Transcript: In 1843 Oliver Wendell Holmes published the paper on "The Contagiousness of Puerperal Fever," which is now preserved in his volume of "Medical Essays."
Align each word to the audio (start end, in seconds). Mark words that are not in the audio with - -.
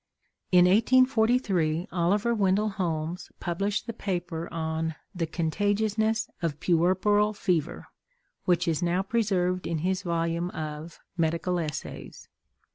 In 0.51 0.65
1843 0.65 1.87
Oliver 1.91 2.33
Wendell 2.33 2.69
Holmes 2.69 3.29
published 3.39 3.85
the 3.85 3.93
paper 3.93 4.51
on 4.51 4.95
"The 5.13 5.27
Contagiousness 5.27 6.27
of 6.41 6.59
Puerperal 6.59 7.33
Fever," 7.33 7.85
which 8.45 8.67
is 8.67 8.81
now 8.81 9.03
preserved 9.03 9.67
in 9.67 9.77
his 9.85 10.01
volume 10.01 10.49
of 10.49 10.99
"Medical 11.17 11.59
Essays." 11.59 12.27